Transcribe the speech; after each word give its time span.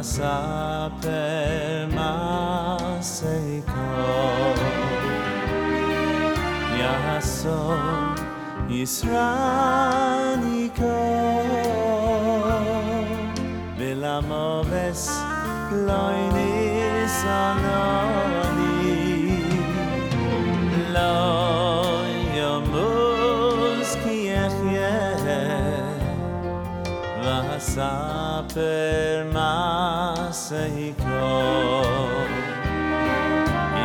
אספר 0.00 1.08
מעשיקו 1.94 3.70
יעשו 6.78 7.72
ישרניקו 8.68 9.76
ולמובס 13.78 15.20
לא 15.72 16.10
ניסנוני 16.32 17.36
לא 20.92 22.02
ימוס 22.34 23.96
כי 24.04 24.32
יחיה 24.32 25.06
ואספר 27.22 29.16
מעשיקו 30.50 31.82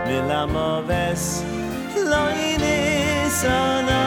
ולמובס 0.07 1.43
לא 1.97 2.27
ניסנוני 2.59 4.02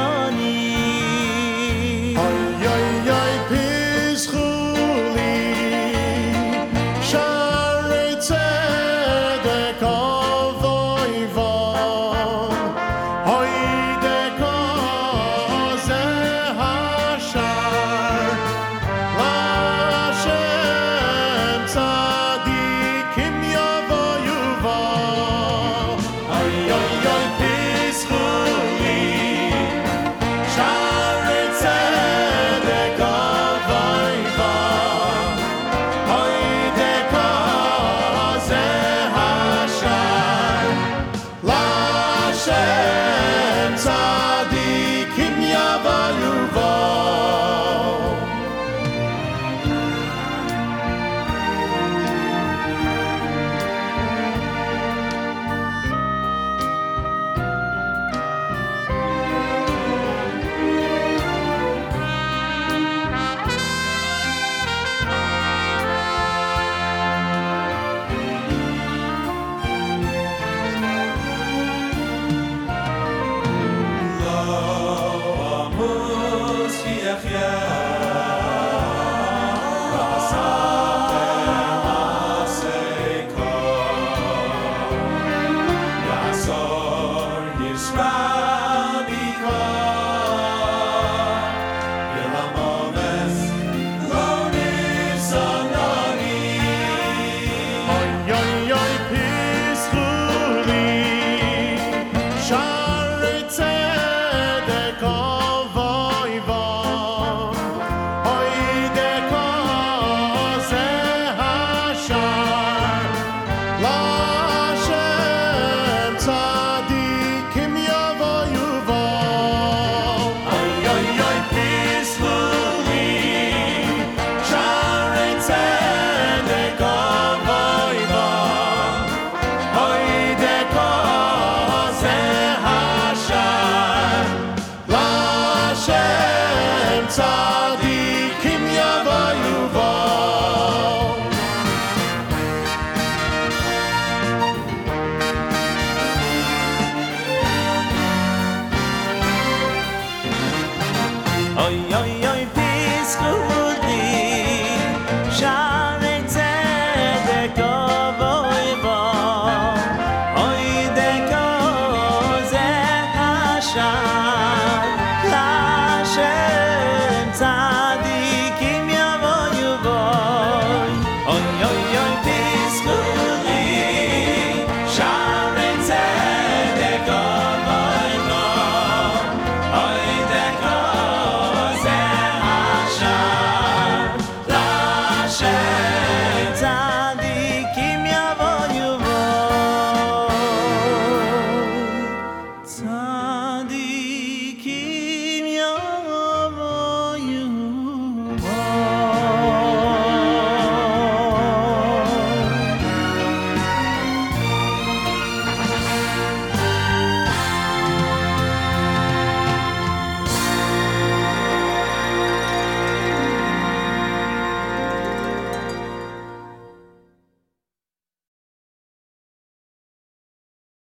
Ay 151.57 151.81
ay 151.89 152.11
ay. 152.21 152.26